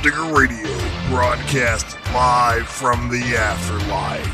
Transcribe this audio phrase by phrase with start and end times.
[0.00, 0.78] Gravedigger Radio,
[1.08, 4.24] broadcast live from the afterlife.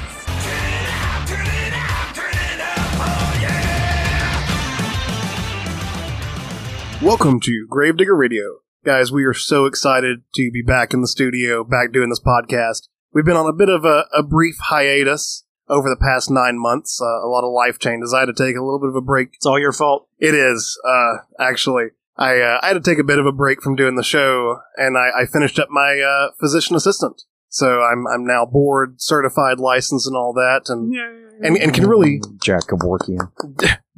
[7.00, 8.58] Welcome to Gravedigger Radio.
[8.84, 12.88] Guys, we are so excited to be back in the studio, back doing this podcast.
[13.14, 17.00] We've been on a bit of a, a brief hiatus over the past nine months.
[17.00, 18.12] Uh, a lot of life changes.
[18.12, 19.30] I had to take a little bit of a break.
[19.32, 20.08] It's all your fault.
[20.18, 21.86] It is, uh, actually.
[22.16, 24.60] I, uh, I had to take a bit of a break from doing the show,
[24.76, 27.22] and I, I finished up my uh, physician assistant.
[27.48, 30.92] So I'm I'm now board certified, licensed, and all that, and
[31.40, 33.30] and, and can really Jack of Kevorkian.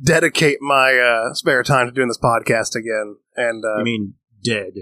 [0.03, 3.17] dedicate my uh, spare time to doing this podcast again.
[3.35, 4.75] And uh, I mean, dead.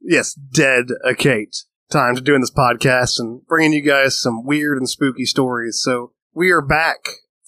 [0.00, 5.24] yes, dedicate time to doing this podcast and bringing you guys some weird and spooky
[5.24, 5.80] stories.
[5.80, 6.98] So we are back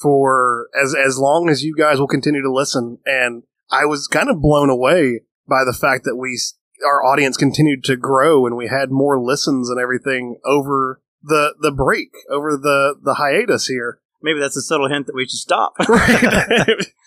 [0.00, 2.98] for as as long as you guys will continue to listen.
[3.05, 6.38] And I was kind of blown away by the fact that we
[6.86, 11.70] our audience continued to grow and we had more listens and everything over the the
[11.72, 13.98] break over the the hiatus here.
[14.22, 15.74] Maybe that's a subtle hint that we should stop.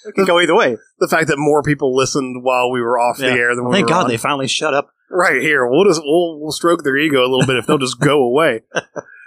[0.06, 0.76] It could go either way.
[1.00, 3.30] the fact that more people listened while we were off Yeah.
[3.30, 4.10] the air than we Thank God on.
[4.10, 4.90] they finally shut up.
[5.10, 5.66] right here.
[5.66, 8.62] We'll just we'll we'll stroke their ego a little bit if they'll just go away.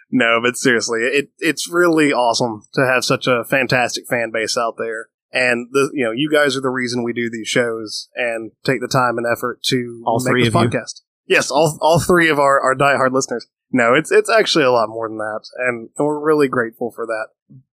[0.08, 4.76] No, but seriously, it it's really awesome to have such a fantastic fan base out
[4.78, 5.08] there.
[5.36, 8.80] And the you know, you guys are the reason we do these shows and take
[8.80, 10.68] the time and effort to All make this of you.
[10.68, 11.02] podcast.
[11.26, 13.46] Yes, all all three of our, our diehard listeners.
[13.70, 17.04] No, it's it's actually a lot more than that, and, and we're really grateful for
[17.06, 17.26] that.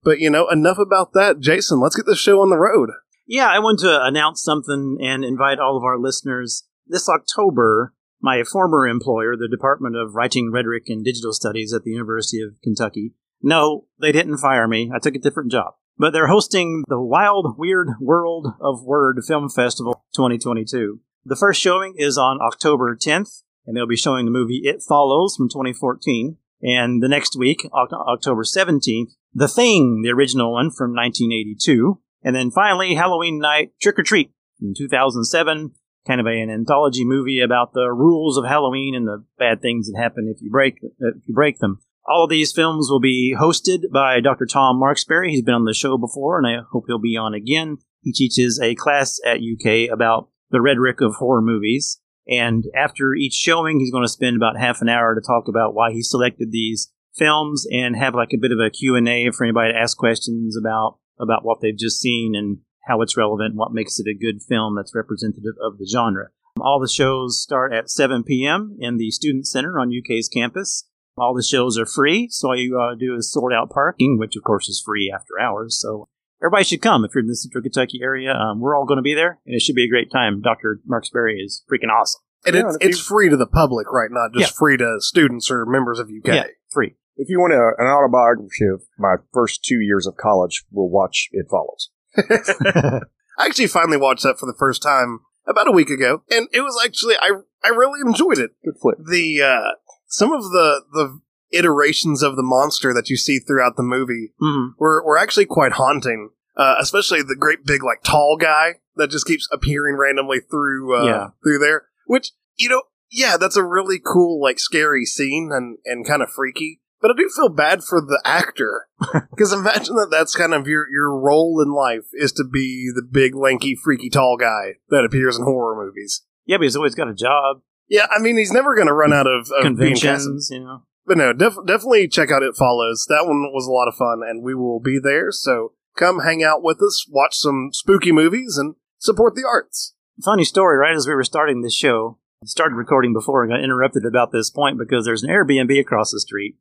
[0.04, 1.80] But you know, enough about that, Jason.
[1.80, 2.90] Let's get this show on the road.
[3.26, 6.68] Yeah, I want to announce something and invite all of our listeners.
[6.86, 11.92] This October, my former employer, the Department of Writing, Rhetoric, and Digital Studies at the
[11.92, 14.92] University of Kentucky, no, they didn't fire me.
[14.94, 15.76] I took a different job.
[15.98, 21.00] But they're hosting the Wild Weird World of Word Film Festival 2022.
[21.24, 25.36] The first showing is on October 10th, and they'll be showing the movie It Follows
[25.36, 26.38] from 2014.
[26.64, 32.00] And the next week, October 17th, The Thing, the original one from 1982.
[32.24, 35.72] And then finally, Halloween Night Trick 'r Treat in 2007,
[36.08, 40.02] kind of an anthology movie about the rules of Halloween and the bad things that
[40.02, 41.82] happen if you break if you break them.
[42.06, 44.46] All of these films will be hosted by Dr.
[44.46, 45.30] Tom Marksberry.
[45.30, 47.78] He's been on the show before, and I hope he'll be on again.
[48.02, 52.02] He teaches a class at UK about the rhetoric of horror movies.
[52.28, 55.74] And after each showing, he's going to spend about half an hour to talk about
[55.74, 59.72] why he selected these films and have like a bit of a Q&A for anybody
[59.72, 64.00] to ask questions about about what they've just seen and how it's relevant, what makes
[64.00, 66.30] it a good film that's representative of the genre.
[66.60, 68.76] All the shows start at 7 p.m.
[68.80, 70.88] in the Student Center on UK's campus.
[71.18, 74.36] All the shows are free, so all you gotta do is sort out parking, which
[74.36, 75.80] of course is free after hours.
[75.80, 76.10] So
[76.42, 78.34] everybody should come if you're in the Central Kentucky area.
[78.34, 80.42] Um, we're all going to be there, and it should be a great time.
[80.42, 80.82] Dr.
[80.90, 82.22] Marksberry is freaking awesome.
[82.46, 84.10] And Yeah, it's, if it's free to the public, right?
[84.12, 84.58] Not just Yeah.
[84.58, 86.28] free to students or members of UK.
[86.36, 86.96] Yeah, free.
[87.16, 91.30] If you want a, an autobiography of my first two years of college, we'll watch
[91.32, 91.90] It Follows.
[92.18, 96.62] I actually finally watched that for the first time about a week ago, and it
[96.62, 97.32] was actually I
[97.64, 98.52] I really enjoyed it.
[98.66, 98.98] Good flip.
[99.10, 99.72] The uh,
[100.14, 101.20] some of the the
[101.52, 104.74] iterations of the monster that you see throughout the movie Mhm.
[104.78, 106.30] were were actually quite haunting.
[106.56, 111.04] Uh, especially the great big like tall guy that just keeps appearing randomly through uh,
[111.06, 111.28] Yeah.
[111.44, 111.88] through there.
[112.06, 116.30] Which you know, yeah, that's a really cool like scary scene and and kind of
[116.32, 116.80] freaky.
[117.02, 118.88] But I do feel bad for the actor
[119.32, 123.02] because imagine that that's kind of your your role in life is to be the
[123.02, 126.22] big lanky freaky tall guy that appears in horror movies.
[126.46, 127.62] Yeah, but he's always got a job,
[127.94, 130.82] Yeah, I mean he's never going to run out of, of conventions, you know.
[131.06, 133.06] But no, def- definitely check out It Follows.
[133.08, 135.32] That one was a lot of fun, and we will be there.
[135.32, 139.94] So come hang out with us, watch some spooky movies, and support the arts.
[140.26, 144.06] Funny story, right as we were starting this show, started recording before and got interrupted
[144.08, 146.56] about this point because there's an Airbnb across the street,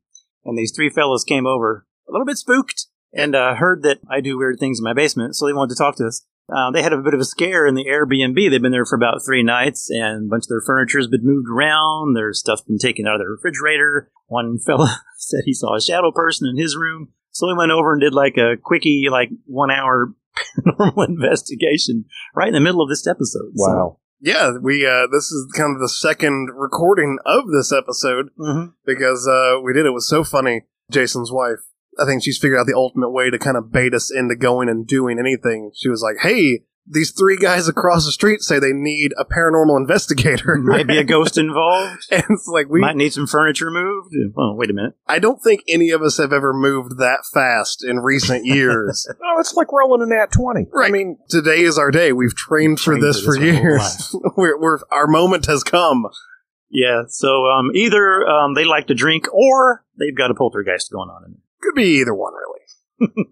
[0.45, 4.21] and these three fellows came over, a little bit spooked, and uh, heard that I
[4.21, 6.27] do weird things in my basement, so they wanted to talk to us.
[6.53, 8.35] Uh, they had a bit of a scare in the Airbnb.
[8.49, 11.23] They've been there for about three nights, and a bunch of their furniture has been
[11.25, 12.15] moved around.
[12.15, 14.11] Their stuff's been taken out of the refrigerator.
[14.27, 17.93] One fella said he saw a shadow person in his room, so we went over
[17.93, 20.13] and did like a quickie, like one hour
[20.67, 22.05] paranormal investigation
[22.35, 23.51] right in the middle of this episode.
[23.55, 23.99] So- Wow.
[24.25, 28.71] Yeah, we uh, this is kind of the second recording of this episode Mhm.
[28.85, 30.61] because uh, we did it was so funny.
[30.89, 31.59] Jason's wife,
[31.99, 34.69] I think she's figured out the ultimate way to kind of bait us into going
[34.69, 35.71] and doing anything.
[35.75, 39.77] She was like, "Hey, these three guys across the street say they need a paranormal
[39.81, 40.55] investigator.
[40.55, 42.07] Might be a ghost involved.
[42.11, 44.13] and it's like we Might need some furniture moved.
[44.37, 44.93] Oh, wait a minute.
[45.07, 49.07] I don't think any of us have ever moved that fast in recent years.
[49.09, 50.67] Oh, it's like rolling a nat 20.
[50.71, 50.89] Right.
[50.89, 52.11] I mean, Today is our day.
[52.11, 54.15] We've trained for Trained this for for, this our whole years.
[54.37, 56.05] we're, we're our moment has come.
[56.69, 61.09] Yeah, so um, either um, they like to drink or they've got a poltergeist going
[61.09, 61.39] on in there.
[61.63, 63.09] Could be either one, really.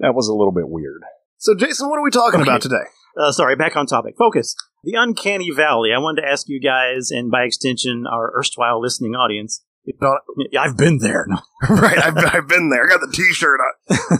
[0.00, 1.02] That was a little bit weird.
[1.38, 2.48] So, Jason, what are we talking Okay.
[2.50, 2.84] about today?
[3.18, 4.14] Uh, sorry, back on topic.
[4.18, 4.54] Focus.
[4.82, 5.90] The Uncanny Valley.
[5.94, 9.62] I wanted to ask you guys, and by extension, our erstwhile listening audience.
[10.00, 10.20] Don't-
[10.58, 11.26] I've been there.
[11.70, 12.84] Right, I've, I've been there.
[12.84, 13.96] I got the T-shirt on.
[14.10, 14.16] uh,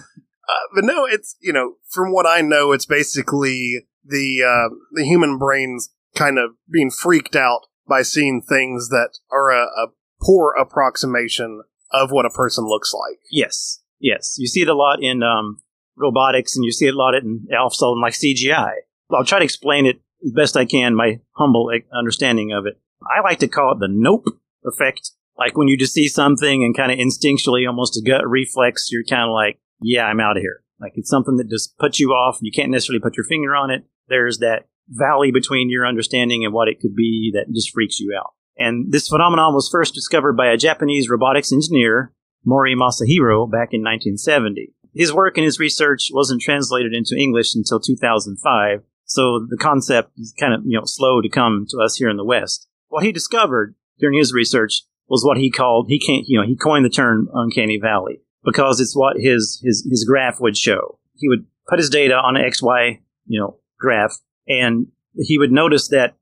[0.75, 5.37] but no, it's you know, from what I know, it's basically the uh, the human
[5.39, 9.87] brain's kind of being freaked out by seeing things that are a, a
[10.23, 11.63] poor approximation
[11.95, 13.19] of what a person looks like.
[13.31, 14.37] Yes, yes.
[14.39, 15.63] You see it a lot in um,
[15.97, 18.73] robotics, and you see it a lot in also in like CGI.
[19.11, 22.81] I'll try to explain it as best I can, my humble understanding of it.
[23.03, 24.27] I like to call it the nope
[24.65, 25.13] effect.
[25.37, 29.05] Like when you just see something and kind of instinctually, almost a gut reflex, you're
[29.05, 30.63] kind of like, yeah, I'm out of here.
[30.81, 32.39] Like it's something that just puts you off.
[32.41, 33.85] You can't necessarily put your finger on it.
[34.09, 38.17] There's that valley between your understanding and what it could be that just freaks you
[38.17, 38.34] out.
[38.57, 42.13] And this phenomenon was first discovered by a Japanese robotics engineer,
[42.45, 44.73] Mori Masahiro, back in 1970.
[44.95, 50.33] His work and his research wasn't translated into English until 2005, so the concept is
[50.39, 52.69] kind of you know slow to come to us here in the West.
[52.89, 56.57] What he discovered during his research was what he called he can't you know he
[56.57, 61.01] coined the term uncanny valley because it's what his his his graph would show.
[61.17, 64.17] He would put his data on an XY you know graph,
[64.47, 64.87] and
[65.17, 66.15] he would notice that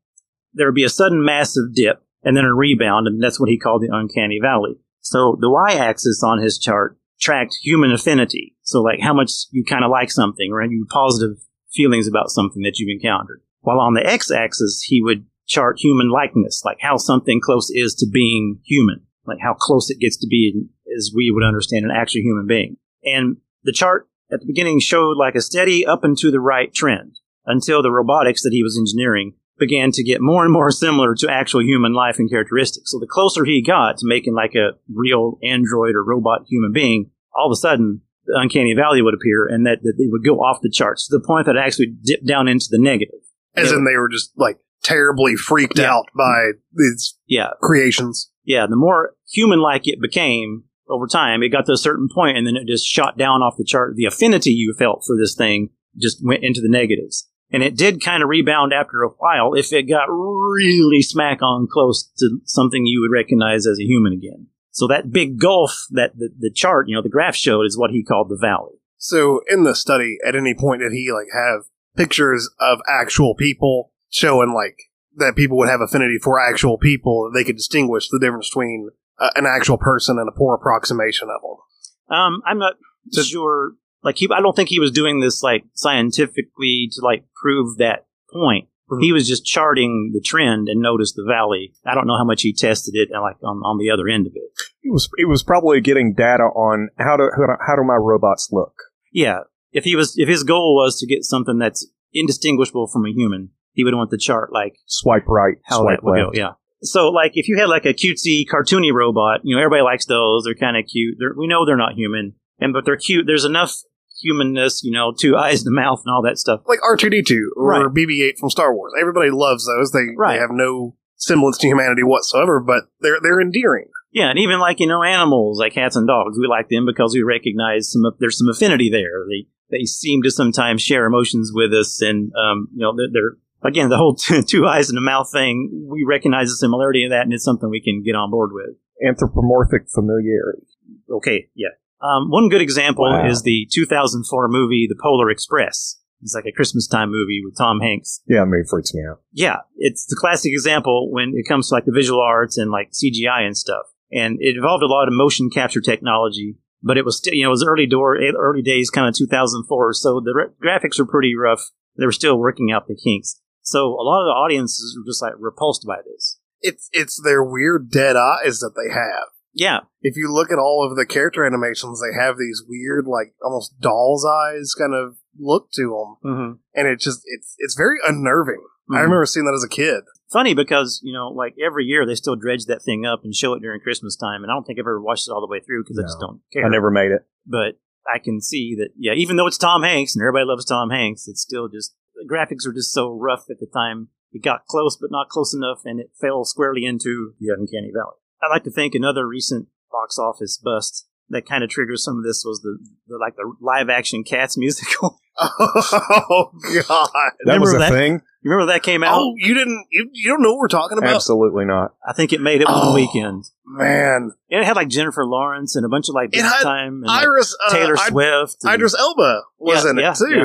[0.55, 3.59] there would be a sudden massive dip and then a rebound, and that's what he
[3.59, 4.79] called the uncanny valley.
[5.01, 8.57] So the y-axis on his chart tracked human affinity.
[8.63, 11.39] So like how much you kind of like something, or you positive
[11.73, 13.41] feelings about something that you've encountered.
[13.61, 18.07] While on the x-axis, he would chart human likeness, like how something close is to
[18.11, 22.23] being human, like how close it gets to being as we would understand an actual
[22.23, 22.77] human being.
[23.05, 26.73] And the chart at the beginning showed like a steady up and to the right
[26.73, 31.15] trend until the robotics that he was engineering began to get more and more similar
[31.17, 32.91] to actual human life and characteristics.
[32.91, 37.11] So the closer he got to making like a real android or robot human being,
[37.35, 40.37] all of a sudden the uncanny valley would appear and that, that it would go
[40.41, 43.21] off the charts to the point that it actually dipped down into the negative.
[43.55, 45.93] As in, they were just like terribly freaked Yeah.
[45.93, 47.51] out by these Yeah.
[47.61, 48.31] creations.
[48.45, 48.67] Yeah.
[48.69, 52.47] The more human like it became over time, it got to a certain point and
[52.47, 53.95] then it just shot down off the chart.
[53.97, 55.71] The affinity you felt for this thing
[56.01, 57.29] just went into the negatives.
[57.53, 61.69] And it did kind of rebound after a while if it got really smack on
[61.71, 64.47] close to something you would recognize as a human again.
[64.71, 67.91] So that big gulf that the, the chart, you know, the graph showed is what
[67.91, 68.73] he called the valley.
[68.97, 71.65] So, in the study, at any point did he like have
[71.97, 74.79] pictures of actual people showing like
[75.17, 78.91] that people would have affinity for actual people that they could distinguish the difference between
[79.19, 82.17] uh, an actual person and a poor approximation of them?
[82.17, 82.75] Um, I'm not
[83.13, 83.73] Just- sure.
[84.03, 88.07] Like he, I don't think he was doing this like scientifically to like prove that
[88.33, 88.69] point.
[88.91, 89.01] Mhm.
[89.03, 91.73] He was just charting the trend and noticed the valley.
[91.87, 94.27] I don't know how much he tested it, uh, like on, on the other end
[94.27, 94.51] of it.
[94.83, 97.95] It was it was probably getting data on how do how do, how do my
[97.97, 98.75] robots look.
[99.13, 99.41] Yeah,
[99.73, 103.51] if he was, if his goal was to get something that's indistinguishable from a human,
[103.73, 106.35] he would want the chart like Swipe right, how swipe that would left.
[106.35, 106.39] go.
[106.39, 106.51] Yeah.
[106.85, 110.43] So, like, if you had like a cutesy, cartoony robot, you know, everybody likes those.
[110.45, 111.15] They're kind of cute.
[111.19, 113.27] They're, we know they're not human, and but they're cute.
[113.27, 113.73] There's enough
[114.23, 116.61] humanness, you know, two eyes and a mouth and all that stuff.
[116.67, 117.95] Like R2D2 or Right.
[117.95, 118.93] BB-8 from Star Wars.
[119.01, 119.91] Everybody loves those.
[119.93, 120.35] They, Right.
[120.35, 123.87] they have no semblance to humanity whatsoever, but they're they're endearing.
[124.13, 127.15] Yeah, and even like you know, animals like cats and dogs, we like them because
[127.15, 128.03] we recognize some.
[128.19, 129.25] There's some affinity there.
[129.29, 133.37] They they seem to sometimes share emotions with us, and um, you know, they're, they're
[133.71, 134.15] again the whole
[134.47, 135.87] two eyes and a mouth thing.
[135.91, 138.77] We recognize the similarity in that, and it's something we can get on board with.
[139.07, 140.67] Anthropomorphic familiarity.
[141.11, 141.69] Okay, yeah.
[142.03, 143.27] Um, one good example Wow.
[143.29, 145.99] is the 2004 movie The Polar Express.
[146.23, 148.21] It's like a Christmas time movie with Tom Hanks.
[148.29, 149.21] Yeah, I mean, it freaks me out.
[149.33, 152.91] Yeah, it's the classic example when it comes to like the visual arts and like
[152.93, 153.87] CGI and stuff.
[154.13, 157.49] And it involved a lot of motion capture technology, but it was still, you know,
[157.49, 159.95] it was early door, early days, kind of 2004.
[159.95, 161.71] So the re- graphics were pretty rough.
[161.99, 163.41] They were still working out the kinks.
[163.63, 166.39] So a lot of the audiences were just like repulsed by this.
[166.61, 169.29] It's it's their weird dead eyes that they have.
[169.55, 173.35] Yeah, If you look at all of the character animations, they have these weird, like
[173.45, 176.53] almost doll's eyes kind of look to them, mm-hmm.
[176.75, 178.63] and it just it's it's very unnerving.
[178.91, 179.03] I Mhm.
[179.03, 180.05] remember seeing that as a kid.
[180.33, 183.53] funny because you know like every year they still dredge that thing up and show
[183.53, 185.61] it during christmas time and i don't think i've ever watched it all the way
[185.61, 187.21] through because i just don't care I never made it.
[187.47, 187.77] but
[188.09, 191.29] i can see that yeah even though it's tom hanks and everybody loves tom hanks
[191.29, 194.97] it's still just the graphics are just so rough at the time it got close
[194.99, 198.71] but not close enough and it fell squarely into the uncanny valley i like to
[198.71, 202.79] think another recent box office bust that kind of triggers some of this was the,
[203.09, 206.51] the like the live action cats musical Oh
[206.89, 207.09] God!
[207.47, 207.91] That was Remember a that?
[207.93, 208.13] thing.
[208.43, 209.19] You remember that came out?
[209.19, 209.87] Oh, you didn't?
[209.91, 211.15] You, you don't know what we're talking about?
[211.15, 211.95] Absolutely not.
[212.07, 212.95] I think it made it one Oh.
[212.95, 213.45] weekend.
[213.65, 216.63] Man, And it had like Jennifer Lawrence and a bunch of like It big had
[216.63, 218.57] time and like, Iris uh, Taylor Id- Swift.
[218.63, 220.29] and Idris Elba was Yeah, in it yeah, too.
[220.29, 220.45] yeah.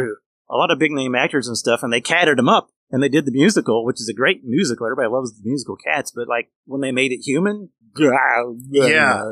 [0.50, 2.70] a lot of big name actors and stuff, and they catted them up.
[2.90, 4.86] And they did the musical, which is a great musical.
[4.88, 7.72] Everybody loves the musical Cats, but like when they made it human,
[8.70, 9.24] Yeah.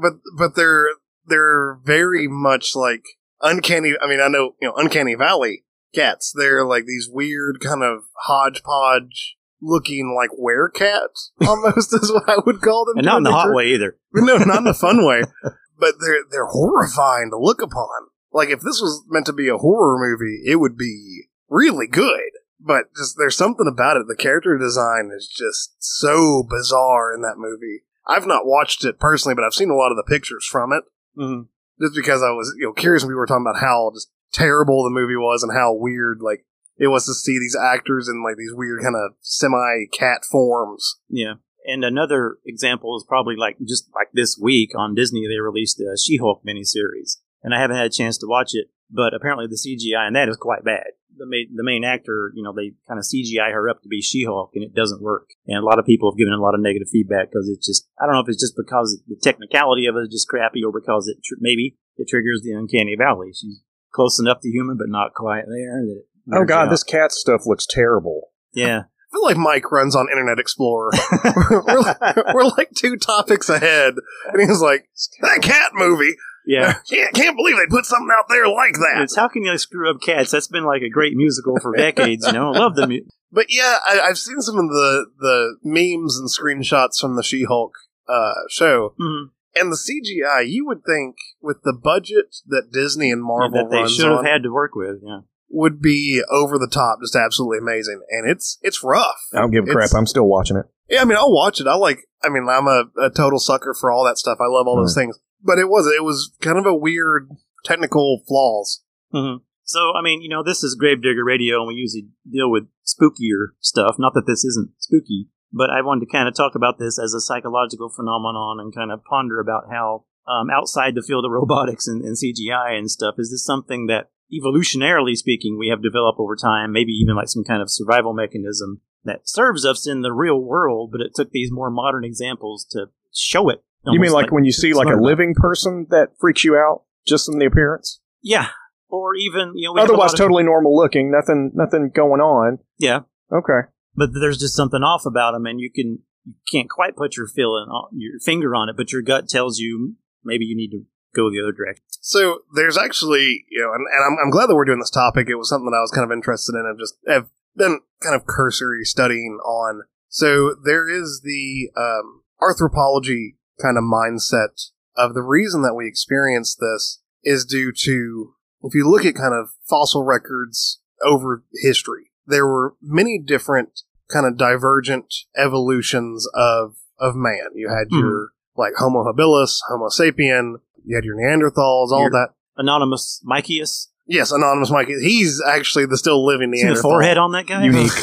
[0.00, 0.88] But but they're
[1.26, 3.02] they're very much like
[3.40, 3.94] uncanny.
[4.00, 6.32] I mean, I know you know uncanny valley cats.
[6.36, 12.60] They're like these weird kind of hodgepodge looking like werecats almost is what I would
[12.60, 12.98] call them.
[12.98, 13.96] and not in the hot way either.
[14.14, 15.22] No, not in the fun way.
[15.76, 17.88] But they're they're horrifying to look upon.
[18.32, 22.30] Like if this was meant to be a horror movie, it would be really good.
[22.66, 24.06] But just there's something about it.
[24.08, 27.82] The character design is just so bizarre in that movie.
[28.06, 30.84] I've not watched it personally, but I've seen a lot of the pictures from it.
[31.18, 31.48] Mhm.
[31.80, 34.82] Just because I was you know curious when we were talking about how just terrible
[34.84, 36.44] the movie was and how weird like
[36.76, 41.00] it was to see these actors in like these weird kind of semi cat forms.
[41.08, 41.34] Yeah.
[41.66, 45.96] And another example is probably like just like this week on Disney, they released a
[45.96, 47.18] She Hulk miniseries.
[47.42, 50.28] And I haven't had a chance to watch it, but apparently the CGI in that
[50.28, 50.92] is quite bad.
[51.16, 54.00] The main, the main actor, you know, they kind of CGI her up to be
[54.02, 55.28] She Hulk, and it doesn't work.
[55.46, 57.88] And a lot of people have given a lot of negative feedback because it's just,
[58.00, 60.72] I don't know if it's just because the technicality of it is just crappy or
[60.72, 63.30] because it tr- maybe it triggers the uncanny valley.
[63.32, 63.60] She's
[63.92, 65.84] close enough to human, but not quite there.
[66.26, 66.70] That Oh God, out.
[66.70, 68.30] this cat stuff looks terrible.
[68.52, 68.82] yeah.
[69.14, 70.90] I feel like Mike runs on Internet Explorer.
[71.24, 73.94] we're, like, we're like two topics ahead,
[74.32, 74.88] and he's like,
[75.20, 76.74] "That cat movie, yeah.
[76.88, 79.90] can't, can't believe they put something out there like that." It's how can you screw
[79.90, 80.30] up cats?
[80.30, 82.26] That's been like a great musical for decades.
[82.26, 83.00] You know, I love the mu-
[83.32, 87.72] But yeah, I, I've seen some of the the memes and screenshots from the She-Hulk
[88.08, 89.30] uh, show, Mhm.
[89.56, 90.46] and the CGI.
[90.48, 94.18] You would think with the budget that Disney and Marvel that they runs should have
[94.18, 94.98] on had to work with.
[95.02, 95.20] Yeah,
[95.50, 98.00] would be over the top, just absolutely amazing.
[98.10, 99.20] And it's it's rough.
[99.32, 99.90] I don't give a crap.
[99.96, 100.66] I'm still watching it.
[100.90, 101.66] Yeah, I mean, I'll watch it.
[101.66, 102.00] I like.
[102.22, 104.38] I mean, I'm a, a total sucker for all that stuff.
[104.40, 105.18] I love all those things.
[105.44, 107.30] But it was it was kind of a weird
[107.64, 108.82] technical flaws.
[109.12, 112.64] hmm So I mean, you know, this is Gravedigger Radio, and we usually deal with
[112.84, 113.96] spookier stuff.
[113.98, 117.14] Not that this isn't spooky, but I wanted to kind of talk about this as
[117.14, 121.86] a psychological phenomenon and kind of ponder about how um, outside the field of robotics
[121.86, 126.36] and, and CGI and stuff, is this something that evolutionarily speaking we have developed over
[126.36, 126.72] time?
[126.72, 130.90] Maybe even like some kind of survival mechanism that serves us in the real world,
[130.90, 133.62] but it took these more modern examples to show it.
[133.86, 135.06] You mean Almost like, when you see like smart a about.
[135.06, 138.00] living person that freaks you out just in the appearance?
[138.22, 138.48] Yeah.
[138.88, 141.10] Or even, you know, we Otherwise, lot of- totally normal looking.
[141.10, 142.58] Nothing, nothing going on.
[142.78, 143.00] Yeah.
[143.32, 143.68] Okay.
[143.96, 147.26] but there's just something off about them, and you can you can't quite put your
[147.26, 150.84] feeling on, your finger on it, but your gut tells you maybe you need to
[151.14, 151.84] go the other direction.
[152.00, 155.28] So there's actually, you know, and, and I'm, I'm glad that we're doing this topic.
[155.28, 156.66] It was something that I was kind of interested in.
[156.66, 159.82] I've just have been kind of cursory studying on.
[160.08, 166.54] So there is the um, anthropology kind of mindset of the reason that we experience
[166.54, 172.46] this is due to if you look at kind of fossil records over history, there
[172.46, 173.80] were many different
[174.10, 177.48] kind of divergent evolutions of of man.
[177.54, 178.00] You had Mhm.
[178.00, 182.28] your like Homo habilis, Homo sapien, you had your Neanderthals, all Your- that.
[182.56, 183.88] Anonymous Miceus.
[184.06, 184.86] Yes, anonymous Mike.
[184.88, 186.90] He's actually the still living See the Neanderthal.
[186.92, 187.64] forehead on that guy?
[187.64, 187.90] Unique.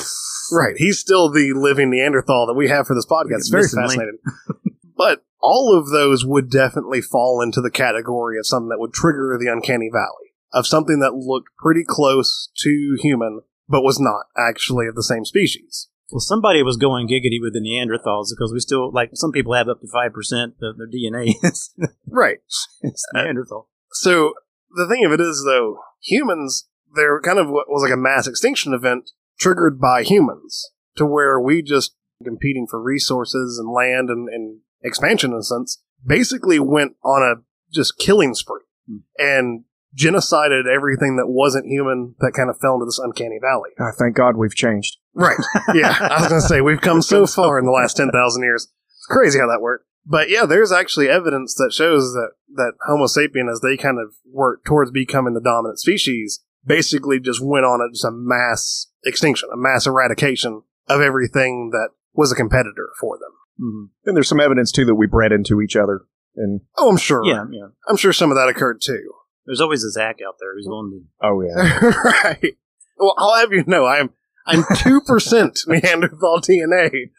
[0.54, 0.76] Right.
[0.76, 3.38] He's still the living Neanderthal that we have for this podcast.
[3.38, 4.18] It's very fascinating.
[5.02, 9.36] but all of those would definitely fall into the category of something that would trigger
[9.40, 14.86] the uncanny valley of something that looked pretty close to human, but was not actually
[14.86, 15.90] of the same species.
[16.12, 19.68] Well, somebody was going giggity with the Neanderthals because we still, like, some people have
[19.68, 21.74] up to 5% of their DNA is
[22.08, 22.38] Right.
[22.84, 23.70] is uh, Neanderthal.
[23.94, 24.34] So
[24.76, 28.28] the thing of it is, though, humans, they're kind of what was like a mass
[28.28, 34.30] extinction event triggered by humans to where we just competing for resources and land and,
[34.30, 37.42] and expansion in a sense basically went on a
[37.74, 38.98] just killing spree Hmm.
[39.18, 39.64] and
[39.96, 43.72] genocided everything that wasn't human that kind of fell into this uncanny valley.
[43.80, 44.98] I thank God we've changed.
[45.14, 45.38] Right.
[45.76, 45.96] Yeah.
[46.00, 48.72] I was going to say, we've come so far in the last 10,000 years.
[48.98, 49.86] It's crazy how that worked.
[50.06, 54.14] But yeah, there's actually evidence that shows that, that Homo sapien, as they kind of
[54.32, 59.50] worked towards becoming the dominant species, basically just went on a, just a mass extinction,
[59.54, 63.32] a mass eradication of everything that was a competitor for them.
[63.62, 63.90] Mhm.
[64.06, 66.02] And there's some evidence too that we bred into each other.
[66.36, 67.22] And Oh, I'm sure.
[67.26, 67.68] Yeah, yeah.
[67.88, 69.12] I'm sure some of that occurred too.
[69.46, 71.80] There's always a Zach out there who's willing to oh yeah,
[72.24, 72.58] right.
[72.98, 74.12] Well, I'll have you know, I'm,
[74.46, 77.10] I'm 2% Neanderthal DNA.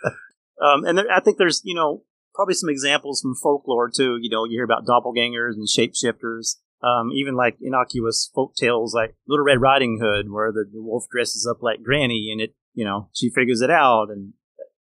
[0.61, 4.19] Um, and there, I think there's, you know, probably some examples from folklore too.
[4.21, 6.57] You know, you hear about doppelgangers and shapeshifters.
[6.83, 11.05] um, even like innocuous folk tales like Little Red Riding Hood, where the, the wolf
[11.11, 14.33] dresses up like Granny and it, you know, she figures it out, and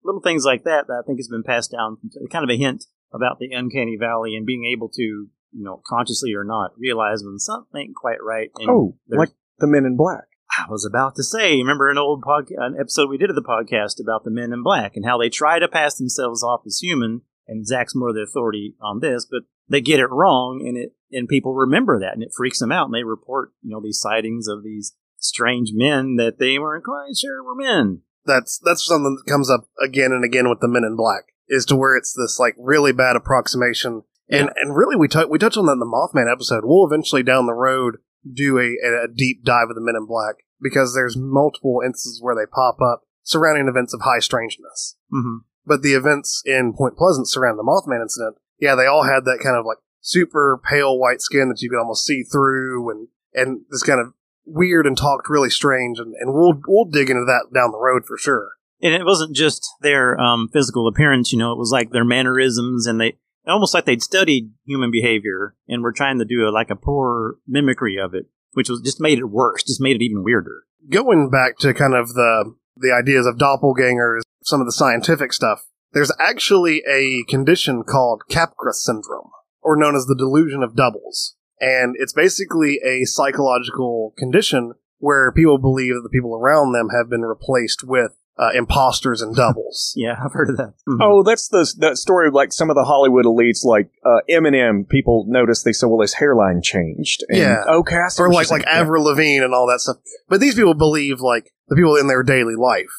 [0.06, 1.98] little things like that that I think has been passed down.
[2.32, 6.34] Kind of a hint about the uncanny valley and being able to, you know, consciously
[6.34, 8.52] or not, realize when something ain't quite right.
[8.58, 10.26] And Oh, like the Men in Black.
[10.58, 13.42] I was about to say, remember an old podcast, an episode we did of the
[13.42, 16.80] podcast about the men in black and how they try to pass themselves off as
[16.80, 20.94] human, and Zach's more the authority on this, but they get it wrong, and it
[21.12, 24.00] and people remember that, and it freaks them out, and they report, you know, these
[24.00, 28.02] sightings of these strange men that they weren't quite sure were men.
[28.26, 31.34] That's that's something that comes up again and again with the Men in Black.
[31.48, 35.38] Is to where it's this like really bad approximation, and and really we touch we
[35.38, 36.64] touch on that in the Mothman episode.
[36.64, 40.38] We'll eventually down the road do a, a deep dive of the Men in Black
[40.60, 44.98] because there's multiple instances where they pop up surrounding events of high strangeness.
[45.14, 45.46] Mm-hmm.
[45.66, 49.42] But the events in Point Pleasant surrounding the Mothman incident, yeah, they all had that
[49.44, 53.62] kind of like super pale white skin that you could almost see through, and and
[53.70, 54.14] this kind of
[54.46, 58.06] weird and talked really strange, and, and we'll we'll dig into that down the road
[58.06, 58.52] for sure.
[58.82, 62.86] And it wasn't just their um, physical appearance, you know, it was like their mannerisms
[62.86, 66.70] and they almost like they'd studied human behavior and were trying to do a, like
[66.70, 70.24] a poor mimicry of it, which was just made it worse, just made it even
[70.24, 70.64] weirder.
[70.90, 75.66] Going back to kind of the the ideas of doppelgangers, some of the scientific stuff.
[75.94, 79.30] There's actually a condition called Capgras syndrome,
[79.62, 85.58] or known as the delusion of doubles, and it's basically a psychological condition where people
[85.58, 89.94] believe that the people around them have been replaced with uh, imposters and doubles.
[89.98, 90.74] Yeah, I've heard of that.
[90.88, 90.98] Mhm.
[91.02, 94.88] Oh, that's the that story of like some of the Hollywood elites, like uh, Eminem.
[94.90, 97.64] People noticed they said, "Well, his hairline changed." And, Yeah.
[97.68, 97.96] Okay.
[97.96, 98.82] I see or what like like saying.
[98.82, 99.98] Avril Lavigne and all that stuff.
[100.28, 102.92] But these people believe like the people in their daily life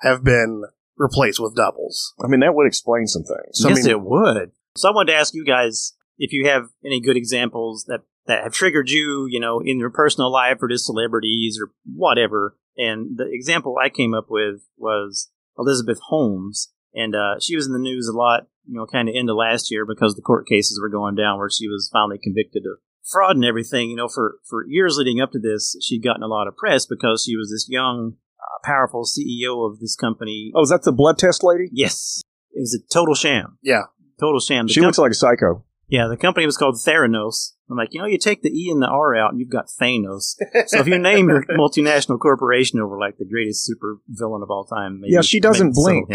[0.00, 0.64] have been
[0.96, 2.12] replaced with doubles.
[2.22, 3.52] I mean, that would explain some things.
[3.52, 4.50] So, I yes, mean- it would.
[4.76, 8.44] So I wanted to ask you guys if you have any good examples that, that
[8.44, 12.56] have triggered you, you know, in your personal life or just celebrities or whatever.
[12.76, 16.72] And the example I came up with was Elizabeth Holmes.
[16.94, 19.70] And uh, she was in the news a lot, you know, kind of into last
[19.70, 22.80] year because the court cases were going down where she was finally convicted of
[23.10, 23.90] fraud and everything.
[23.90, 26.84] You know, for, for years leading up to this, she'd gotten a lot of press
[26.86, 30.52] because she was this young, uh, powerful CEO of this company.
[30.54, 31.70] Oh, is that the blood test lady?
[31.72, 32.22] Yes.
[32.52, 33.56] It was a total sham.
[33.62, 33.84] Yeah.
[34.18, 34.66] Total sham.
[34.66, 35.64] The She com- looks like a psycho.
[35.90, 37.52] Yeah, the company was called Theranos.
[37.70, 39.66] I'm like, you know, you take the E and the R out and you've got
[39.68, 40.34] Thanos.
[40.66, 44.64] so if you name your multinational corporation over like the greatest super villain of all
[44.64, 46.08] time, maybe Yeah, she doesn't blink.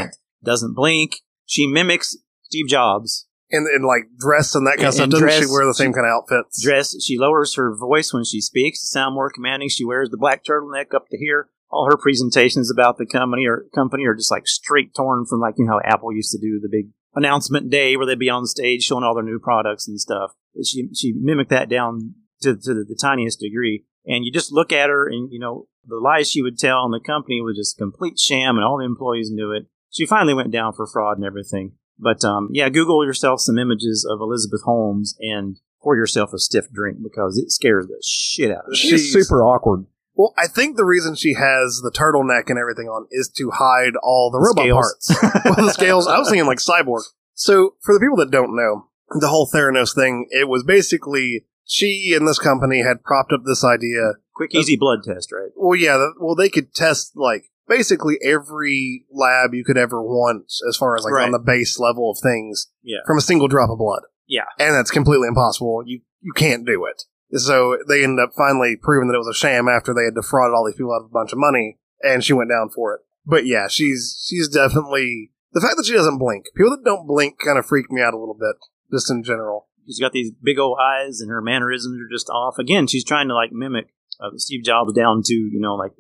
[0.44, 1.18] Doesn't blink.
[1.46, 3.28] She mimics Steve Jobs.
[3.52, 5.04] And, and like dress and that kind of stuff.
[5.04, 6.62] and Doesn't she wear the same she- kind of outfits?
[6.62, 6.96] Dress.
[7.04, 9.70] She lowers her voice when she speaks to sound more commanding.
[9.70, 11.48] She wears the black turtleneck up to here.
[11.70, 15.56] All her presentations about the company or company are just like straight torn from like
[15.58, 18.46] you know how Apple used to do the big announcement day where they'd be on
[18.46, 20.32] stage showing all their new products and stuff.
[20.64, 23.86] She she mimicked that down to to the, the tiniest degree.
[24.08, 26.94] And you just look at her, and you know the lies she would tell, and
[26.94, 29.66] the company was just complete sham, and all the employees knew it.
[29.90, 31.74] She finally went down for fraud and everything.
[31.98, 36.70] But um, yeah, Google yourself some images of Elizabeth Holmes and pour yourself a stiff
[36.72, 38.76] drink because it scares the shit out of you.
[38.76, 39.86] She's She's- super awkward.
[40.16, 43.96] Well, I think the reason she has the turtleneck and everything on is to hide
[44.02, 45.20] all the, The robot scales.
[45.22, 45.46] parts.
[45.58, 46.08] well, the scales.
[46.08, 47.04] I was thinking like cyborg.
[47.34, 48.88] So, for the people that don't know,
[49.20, 53.64] the whole Theranos thing, it was basically she and this company had propped up this
[53.64, 54.14] idea.
[54.34, 55.52] Quick, easy blood test, right?
[55.56, 60.46] Well, yeah, the- well, they could test like basically every lab you could ever want
[60.68, 61.26] as far as like Right.
[61.26, 63.00] on the base level of things Yeah.
[63.06, 64.04] from a single drop of blood.
[64.28, 64.46] Yeah.
[64.60, 65.84] And that's completely impossible.
[65.86, 67.04] You you can't do it.
[67.34, 70.54] So they ended up finally proving that it was a sham after they had defrauded
[70.54, 73.02] all these people out of a bunch of money, and she went down for it.
[73.26, 76.46] But yeah, she's she's definitely the fact that she doesn't blink.
[76.56, 78.56] People that don't blink kind of freak me out a little bit,
[78.92, 79.68] just in general.
[79.86, 82.58] She's got these big old eyes, and her mannerisms are just off.
[82.60, 83.88] Again, she's trying to like mimic
[84.20, 85.94] uh, Steve Jobs down to you know like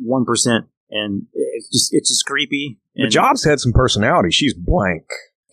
[0.00, 2.80] one percent, and it's just it's just creepy.
[2.96, 4.30] But Jobs had some personality.
[4.30, 5.04] She's blank.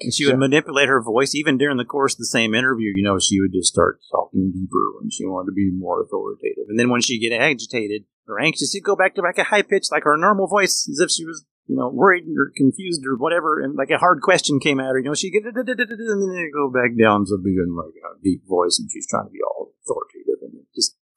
[0.02, 2.94] And she would manipulate her voice even during the course of the same interview.
[2.96, 6.66] You know, she would just start talking deeper when she wanted to be more authoritative,
[6.70, 9.64] and then when she get agitated or anxious, she'd go back to like a high
[9.64, 13.16] pitch, like her normal voice, as if she was you know worried or confused or
[13.18, 15.00] whatever, and like a hard question came at her.
[15.00, 18.80] You know, she get and then go back down to being like a deep voice,
[18.80, 20.19] and she's trying to be all authoritative and it's just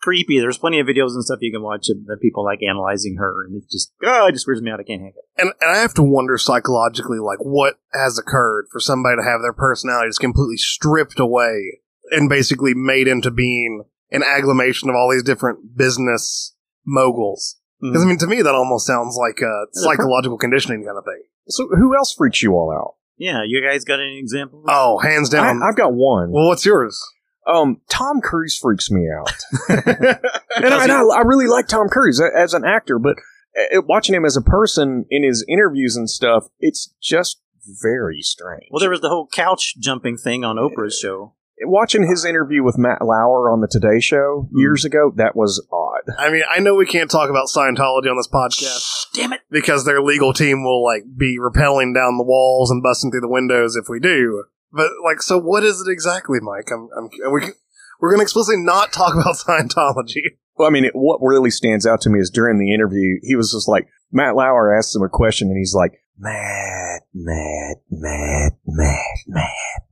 [0.02, 0.38] creepy.
[0.38, 3.44] There's plenty of videos and stuff you can watch of the people like analyzing her,
[3.44, 4.80] and it just oh, it just weirds me out.
[4.80, 5.40] I can't handle it.
[5.40, 9.40] And and I have to wonder psychologically, like what has occurred for somebody to have
[9.40, 15.10] their personality just completely stripped away and basically made into being an agglomeration of all
[15.10, 17.56] these different business moguls.
[17.80, 18.08] Because I mm-hmm.
[18.10, 21.04] mean, to me, that almost sounds like a That's a per- psychological conditioning kind of
[21.04, 21.22] thing.
[21.48, 22.94] So who else freaks you all out?
[23.16, 24.66] Yeah, you guys got any examples?
[24.68, 25.62] Oh, hands down.
[25.62, 26.30] I, I've got one.
[26.30, 27.00] well, what's yours?
[27.46, 29.32] Um, Tom Cruise freaks me out,
[29.68, 33.16] and, I, and I, I really like Tom Cruise as an actor, but
[33.56, 37.40] uh, watching him as a person in his interviews and stuff, it's just
[37.82, 38.68] very strange.
[38.70, 41.34] Well, there was the whole couch jumping thing on Oprah's show.
[41.64, 46.14] watching his interview with Matt Lauer on the Today Show years ago, that was odd.
[46.18, 49.40] I mean, I know we can't talk about Scientology on this podcast Damn it!
[49.50, 53.28] because their legal team will like be rappelling down the walls and busting through the
[53.28, 54.44] windows if we do.
[54.72, 56.68] But like, so what is it exactly, Mike?
[56.72, 57.52] I'm, I'm we
[58.00, 60.22] we're going to explicitly not talk about Scientology.
[60.56, 63.36] Well, I mean, it, what really stands out to me is during the interview, he
[63.36, 68.52] was just like, Matt Lauer asked him a question and he's like, Matt, Matt, Matt,
[68.66, 69.46] Matt, Matt,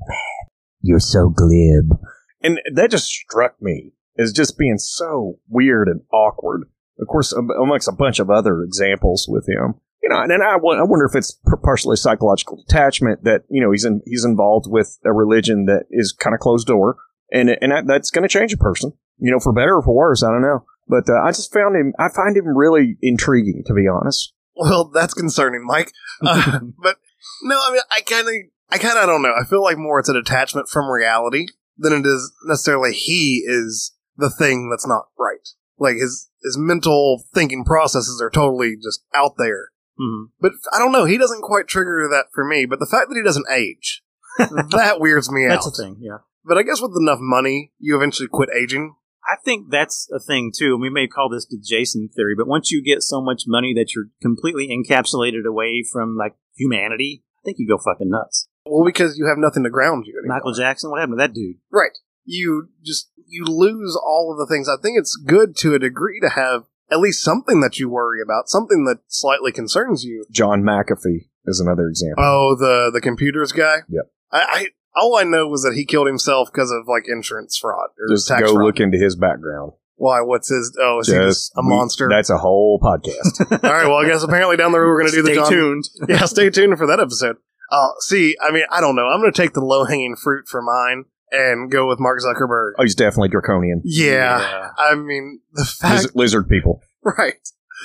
[0.06, 0.50] Matt,
[0.82, 1.96] you're so glib.
[2.42, 6.64] And that just struck me as just being so weird and awkward.
[7.00, 9.74] Of course, um, amongst a bunch of other examples with him.
[10.02, 13.70] You know, and, and I, I wonder if it's partially psychological detachment that, you know,
[13.70, 16.96] he's in, he's involved with a religion that is kind of closed door.
[17.32, 19.94] And, and that, that's going to change a person, you know, for better or for
[19.94, 20.22] worse.
[20.22, 20.64] I don't know.
[20.88, 24.32] But uh, I just found him, I find him really intriguing, to be honest.
[24.56, 25.92] Well, that's concerning, Mike.
[26.20, 26.96] Uh, but
[27.42, 28.34] no, I mean, I kind of,
[28.70, 29.34] I kind of don't know.
[29.38, 33.94] I feel like more it's a detachment from reality than it is necessarily he is
[34.16, 35.48] the thing that's not right.
[35.78, 39.69] Like his his mental thinking processes are totally just out there.
[40.00, 40.30] Mhm.
[40.40, 41.04] But I don't know.
[41.04, 42.64] He doesn't quite trigger that for me.
[42.66, 44.02] But the fact that he doesn't age,
[44.38, 45.50] that weirds me out.
[45.50, 45.96] That's a thing.
[46.00, 46.18] Yeah.
[46.44, 48.94] But I guess with enough money, you eventually quit aging.
[49.30, 50.76] I think that's a thing too.
[50.78, 53.94] We may call this the Jason theory, but once you get so much money that
[53.94, 58.48] you're completely encapsulated away from like humanity, I think you go fucking nuts.
[58.64, 60.38] Well, because you have nothing to ground you anymore.
[60.38, 61.56] Michael Jackson, what happened to that dude?
[61.70, 61.96] Right.
[62.24, 64.68] You just you lose all of the things.
[64.68, 68.20] I think it's good to a degree to have at least something that you worry
[68.22, 70.24] about, something that slightly concerns you.
[70.30, 72.22] John McAfee is another example.
[72.24, 73.78] Oh, the the computers guy.
[73.88, 74.04] Yep.
[74.32, 74.66] I, I
[75.00, 78.28] all I know was that he killed himself because of like insurance fraud or Just
[78.28, 78.64] tax go fraud.
[78.64, 79.72] look into his background.
[79.96, 80.20] Why?
[80.22, 80.76] What's his?
[80.80, 82.08] Oh, is he just a we- monster?
[82.10, 83.40] That's a whole podcast.
[83.64, 83.86] all right.
[83.86, 85.50] Well, I guess apparently down the road we're going to do the Stay John.
[85.50, 85.88] tuned.
[86.08, 87.36] Yeah, stay tuned for that episode.
[87.70, 89.06] Uh, see, I mean, I don't know.
[89.06, 92.72] I'm going to take the low hanging fruit for mine and go with Mark Zuckerberg.
[92.78, 93.82] oh, he's definitely draconian.
[93.84, 94.70] Yeah.
[94.78, 96.82] I mean, the fact, Liz- lizard people.
[97.04, 97.34] right?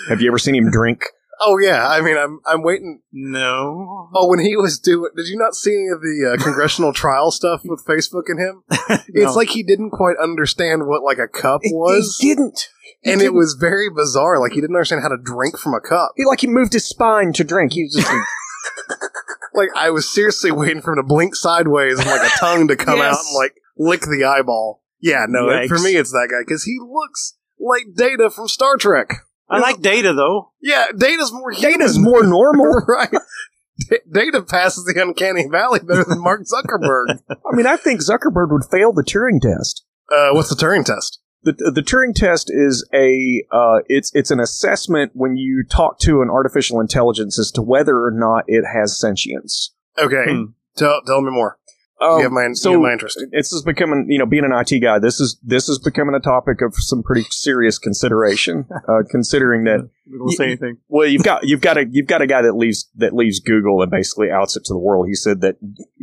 [0.09, 1.03] Have you ever seen him drink?
[1.41, 3.01] Oh yeah, I mean, I'm I'm waiting.
[3.11, 4.09] No.
[4.15, 7.29] Oh, when he was doing, did you not see any of the uh, congressional trial
[7.29, 8.63] stuff with Facebook and him?
[8.89, 9.27] No.
[9.27, 12.69] It's like he didn't quite understand what like a cup was, He didn't.
[13.01, 13.37] He and it didn't.
[13.37, 14.39] was very bizarre.
[14.39, 16.11] Like he didn't understand how to drink from a cup.
[16.15, 17.73] He like he moved his spine to drink.
[17.73, 18.07] He was just
[19.55, 22.75] Like I was seriously waiting for him to blink sideways and like a tongue to
[22.75, 24.81] come out and like lick the eyeball.
[24.99, 28.77] Yeah, no, it- for me it's that guy because he looks like Data from Star
[28.77, 29.13] Trek.
[29.49, 30.51] I like Data though.
[30.61, 31.79] Yeah, Data's more human.
[31.79, 32.81] Data's more normal.
[32.87, 33.09] right.
[33.89, 37.19] D- Data passes the uncanny valley better than Mark Zuckerberg.
[37.29, 39.83] I mean, I think Zuckerberg would fail the Turing test.
[40.11, 41.19] Uh, what's the Turing test?
[41.45, 46.21] The, the Turing test is a uh, it's it's an assessment when you talk to
[46.21, 49.73] an artificial intelligence as to whether or not it has sentience.
[49.97, 50.43] Okay, Hmm.
[50.75, 51.57] tell tell me more.
[52.01, 53.17] Um, you have my, so you have my interest.
[53.31, 54.99] this is becoming you know being an IT guy.
[54.99, 58.65] This is this is becoming a topic of some pretty serious consideration.
[58.89, 59.79] Uh, considering that
[60.11, 60.77] We won't say anything.
[60.89, 63.81] well you've got you've got a you've got a guy that leaves that leaves Google
[63.81, 65.07] and basically outs it to the world.
[65.07, 65.55] He said that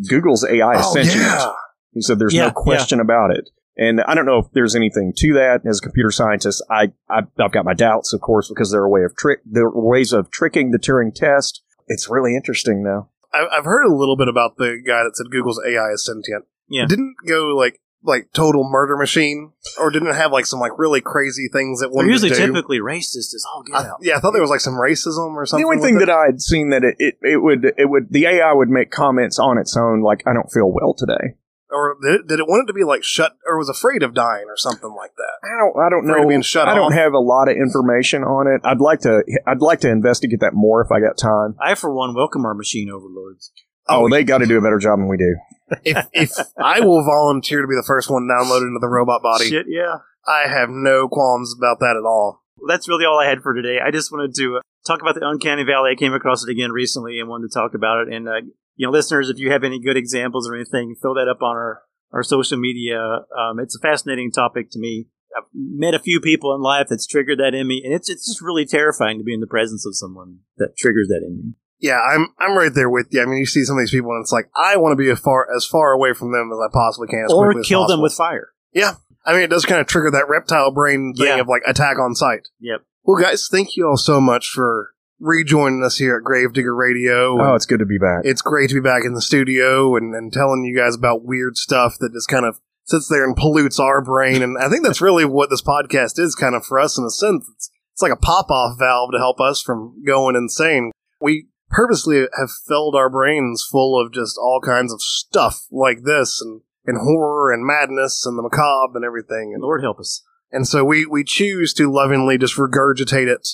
[0.09, 1.21] Google's AI is Oh sentient.
[1.21, 1.53] yeah,
[1.93, 3.51] He said there's Yeah, no question about it.
[3.77, 5.63] And I don't know if there's anything to that.
[5.67, 8.87] As a computer scientist, I, I I've got my doubts, of course, because there are
[8.87, 11.63] a way of trick there are ways of tricking the Turing test.
[11.89, 13.09] It's really interesting, though.
[13.33, 16.45] I, I've heard a little bit about the guy that said Google's AI is sentient.
[16.69, 16.85] Yeah.
[16.87, 21.49] didn't go like like total murder machine, or didn't have like some like really crazy
[21.53, 22.47] things that They're usually to do?
[22.49, 23.99] typically racist Is all get I, out.
[24.03, 25.63] yeah, I thought there was like some racism or something.
[25.63, 26.07] the only with thing it.
[26.07, 28.91] that I had seen that it, it, it would it would the AI would make
[28.91, 31.37] comments on its own, like I don't feel well today.
[31.73, 34.15] Or did it, did it want it to be like shut or was afraid of
[34.15, 35.35] dying or something like that?
[35.43, 36.29] I don't I don't Afraid of know.
[36.29, 38.61] being shut I don't have a lot of information on it.
[38.65, 41.57] I'd like to I'd like to investigate that more if I got time.
[41.61, 43.51] I, for one, welcome our machine overlords.
[43.89, 45.37] Oh, they got to do a better job than we do.
[45.85, 49.49] if if I will volunteer to be the first one downloaded into the robot body,
[49.49, 49.97] Shit, yeah.
[50.27, 52.43] I have no qualms about that at all.
[52.59, 53.79] Well, that's really all I had for today.
[53.85, 55.91] I just wanted to uh, talk about the Uncanny Valley.
[55.93, 58.15] I came across it again recently and wanted to talk about it.
[58.15, 58.33] And, uh,
[58.77, 61.57] you know, listeners, if you have any good examples or anything, throw that up on
[61.57, 61.83] our,
[62.13, 62.99] our social media.
[63.37, 65.09] Um, it's a fascinating topic to me.
[65.37, 68.27] I've met a few people in life that's triggered that in me, and it's it's
[68.27, 71.55] just really terrifying to be in the presence of someone that triggers that in you.
[71.81, 73.23] Yeah, I'm I'm right there with you.
[73.23, 75.11] I mean, you see some of these people, and it's like I want to be
[75.11, 78.13] as far as far away from them as I possibly can, Or kill them with
[78.13, 78.51] fire.
[78.75, 81.41] Yeah, I mean, it does kind of trigger that reptile brain thing Yeah.
[81.41, 82.49] of like attack on sight.
[82.61, 82.83] Yep.
[83.05, 84.91] Well, guys, thank you all so much for
[85.23, 87.41] rejoining us here at Gravedigger Radio.
[87.41, 88.23] Oh, it's good to be back.
[88.25, 91.57] it's great to be back in the studio and, and telling you guys about weird
[91.57, 94.43] stuff that just kind of sits there and pollutes our brain.
[94.43, 97.11] And I think that's really what this podcast is kind of for us in a
[97.11, 97.49] sense.
[97.55, 100.91] It's, it's like a pop off valve to help us from going insane.
[101.21, 106.41] We purposely have filled our brains full of just all kinds of stuff like this
[106.43, 109.53] and, and horror and madness and the macabre and everything.
[109.55, 113.49] And, Lord help us and so we, we choose to lovingly just regurgitate it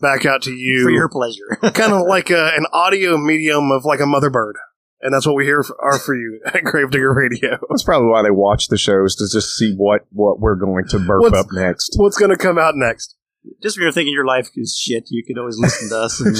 [0.00, 0.84] back out to you.
[0.84, 1.58] for your pleasure.
[1.74, 4.56] kind of like a, an audio medium of like a mother bird.
[5.00, 7.58] And that's what we hear for, are for you at Gravedigger Radio.
[7.70, 10.98] That's probably why they watch the shows to just see what what we're going to
[10.98, 11.92] burp What's- up next.
[11.96, 13.14] What's going to come out next?
[13.62, 16.20] Just when you're thinking your life is shit, you can always listen to us.
[16.20, 16.36] And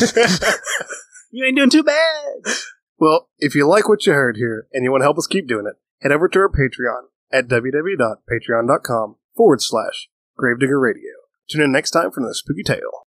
[1.30, 2.52] you ain't doing too bad.
[2.98, 5.46] well, if you like what you heard here and you want to help us keep
[5.46, 11.12] doing it, head over to our Patreon at www.patreon.com forward slash Gravedigger Radio.
[11.48, 12.90] Tune in next time for another spooky tale.